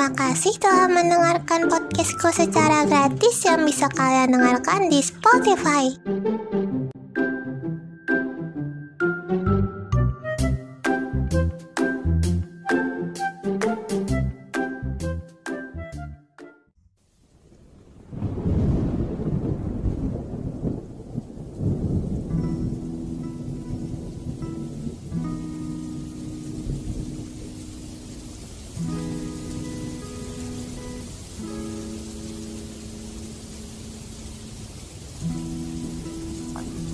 [0.00, 5.92] Terima kasih telah mendengarkan podcastku secara gratis yang bisa kalian dengarkan di Spotify.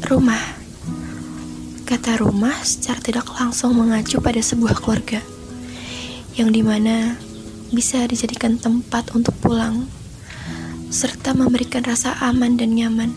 [0.05, 0.45] Rumah.
[1.89, 5.25] Kata rumah secara tidak langsung mengacu pada sebuah keluarga
[6.37, 7.17] Yang di mana
[7.73, 9.89] bisa dijadikan tempat untuk pulang
[10.93, 13.09] Serta memberikan rasa aman dan nyaman.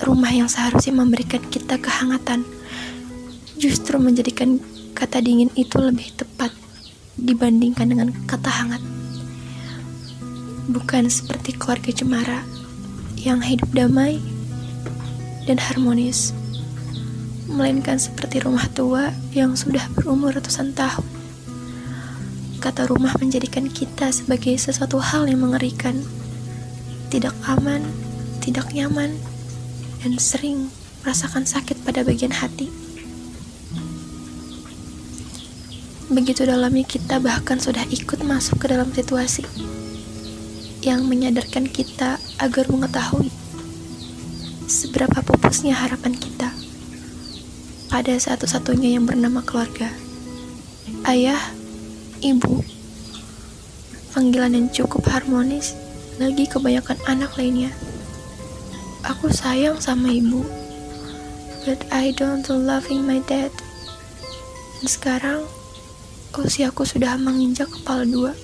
[0.00, 2.48] Rumah yang seharusnya memberikan kita kehangatan
[3.60, 4.56] Justru menjadikan
[4.96, 6.48] kata dingin itu lebih tepat
[7.20, 8.80] Dibandingkan dengan kata hangat.
[10.72, 12.40] Bukan seperti keluarga cemara
[13.20, 14.37] yang hidup damai
[15.48, 16.36] dan harmonis,
[17.48, 21.08] melainkan seperti rumah tua yang sudah berumur ratusan tahun.
[22.60, 26.04] Kata rumah menjadikan kita sebagai sesuatu hal yang mengerikan,
[27.08, 27.80] tidak aman,
[28.44, 29.16] tidak nyaman,
[30.04, 30.68] dan sering
[31.00, 32.68] merasakan sakit pada bagian hati.
[36.12, 39.48] Begitu dalamnya kita bahkan sudah ikut masuk ke dalam situasi
[40.84, 43.28] yang menyadarkan kita agar mengetahui
[44.68, 46.52] seberapa pupusnya harapan kita
[47.88, 49.88] pada satu-satunya yang bernama keluarga.
[51.08, 51.40] Ayah,
[52.20, 52.60] ibu,
[54.12, 55.72] panggilan yang cukup harmonis,
[56.20, 57.72] lagi kebanyakan anak lainnya.
[59.08, 60.44] Aku sayang sama ibu,
[61.64, 63.48] but I don't loving my dad.
[64.78, 65.40] Dan sekarang,
[66.36, 68.36] usiaku sudah menginjak kepala dua.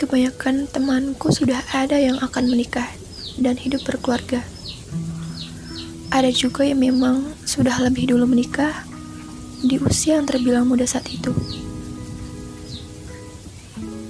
[0.00, 2.97] Kebanyakan temanku sudah ada yang akan menikah
[3.38, 4.42] dan hidup berkeluarga.
[6.10, 8.82] Ada juga yang memang sudah lebih dulu menikah
[9.62, 11.30] di usia yang terbilang muda saat itu.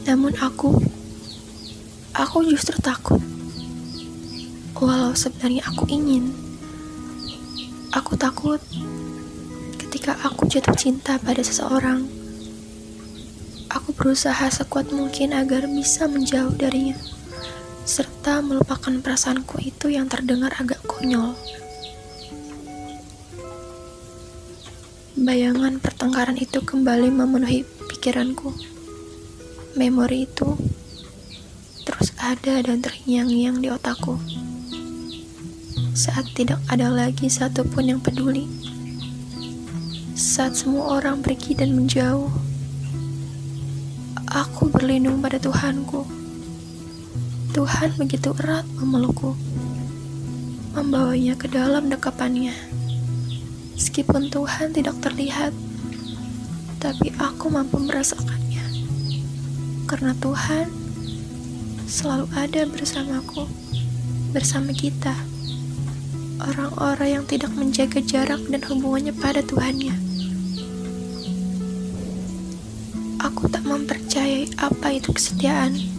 [0.08, 0.72] Namun aku,
[2.16, 3.20] aku justru takut.
[4.78, 6.30] Walau sebenarnya aku ingin,
[7.90, 8.62] aku takut
[9.76, 12.06] ketika aku jatuh cinta pada seseorang.
[13.68, 16.96] Aku berusaha sekuat mungkin agar bisa menjauh darinya
[17.88, 21.32] serta melupakan perasaanku itu yang terdengar agak konyol.
[25.16, 28.52] Bayangan pertengkaran itu kembali memenuhi pikiranku.
[29.72, 30.52] Memori itu
[31.88, 34.20] terus ada dan terngiang-ngiang di otakku.
[35.96, 38.44] Saat tidak ada lagi satupun yang peduli.
[40.12, 42.28] Saat semua orang pergi dan menjauh.
[44.28, 46.17] Aku berlindung pada Tuhanku
[47.48, 49.32] Tuhan begitu erat memelukku,
[50.76, 52.52] membawanya ke dalam dekapannya.
[53.72, 55.56] Meskipun Tuhan tidak terlihat,
[56.76, 58.60] tapi aku mampu merasakannya.
[59.88, 60.68] Karena Tuhan
[61.88, 63.48] selalu ada bersamaku,
[64.36, 65.16] bersama kita.
[66.44, 69.96] Orang-orang yang tidak menjaga jarak dan hubungannya pada Tuhannya.
[73.24, 75.97] Aku tak mempercayai apa itu kesetiaan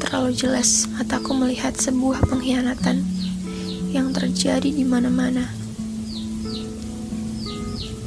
[0.00, 3.04] terlalu jelas mataku melihat sebuah pengkhianatan
[3.92, 5.44] yang terjadi di mana-mana.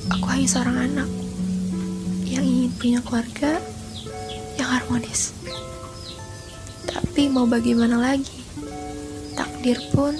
[0.10, 1.10] Aku hanya seorang anak
[2.26, 3.62] yang ingin punya keluarga
[4.58, 5.38] yang harmonis.
[6.90, 8.42] Tapi mau bagaimana lagi?
[9.38, 10.18] Takdir pun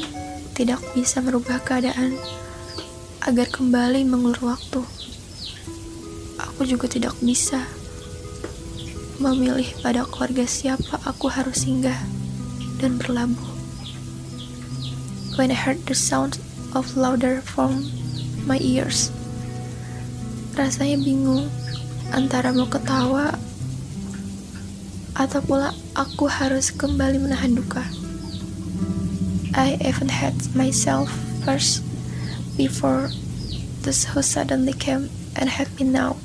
[0.54, 2.14] tidak bisa merubah keadaan
[3.26, 4.86] agar kembali mengulur waktu.
[6.38, 7.66] Aku juga tidak bisa
[9.24, 11.96] memilih pada keluarga siapa aku harus singgah
[12.84, 13.56] dan berlabuh.
[15.40, 16.44] When I heard the sound
[16.76, 17.88] of louder from
[18.44, 19.16] my ears,
[20.60, 21.48] rasanya bingung
[22.12, 23.40] antara mau ketawa
[25.16, 27.88] atau pula aku harus kembali menahan duka.
[29.56, 31.08] I even had myself
[31.48, 31.86] first
[32.60, 33.08] before
[33.88, 35.08] this who suddenly came
[35.40, 36.20] and had me now.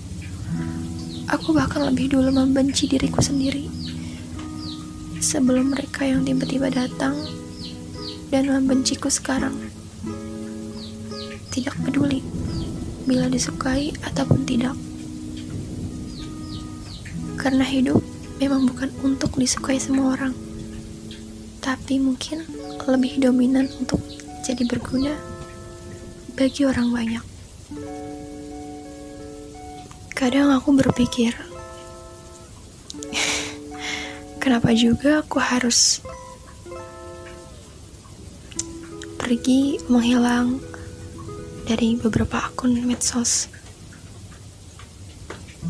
[1.28, 3.68] Aku bahkan lebih dulu membenci diriku sendiri
[5.20, 7.20] sebelum mereka yang tiba-tiba datang
[8.32, 9.52] dan membenciku sekarang.
[11.52, 12.24] Tidak peduli
[13.04, 14.72] bila disukai ataupun tidak.
[17.36, 18.00] Karena hidup
[18.40, 20.32] memang bukan untuk disukai semua orang,
[21.60, 22.40] tapi mungkin
[22.88, 24.00] lebih dominan untuk
[24.48, 25.12] jadi berguna
[26.40, 27.24] bagi orang banyak.
[30.18, 31.30] Kadang aku berpikir,
[34.42, 36.02] kenapa juga aku harus
[39.14, 40.58] pergi menghilang
[41.70, 43.46] dari beberapa akun medsos.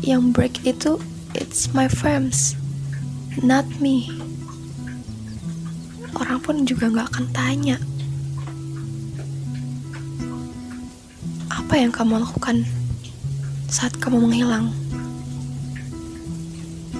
[0.01, 0.97] Yang break itu,
[1.37, 2.57] it's my friends,
[3.45, 4.09] not me.
[6.17, 7.77] Orang pun juga gak akan tanya
[11.69, 12.65] Apa yang kamu lakukan
[13.69, 14.73] saat kamu menghilang?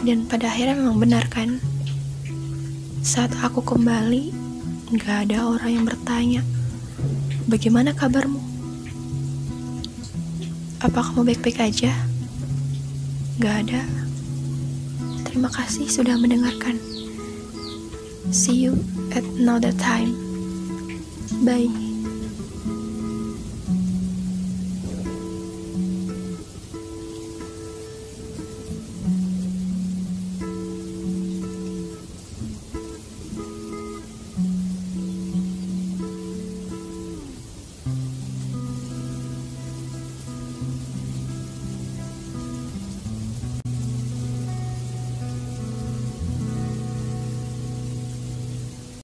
[0.05, 1.57] Dan pada akhirnya memang benar kan?
[3.01, 4.31] Saat aku kembali,
[5.01, 6.41] gak ada orang yang bertanya,
[7.49, 8.37] bagaimana kabarmu?
[10.79, 11.91] Apa kamu baik-baik aja?
[13.41, 13.81] Gak ada.
[15.25, 16.77] Terima kasih sudah mendengarkan.
[18.29, 18.77] See you
[19.17, 20.13] at another time.
[21.41, 21.88] Bye.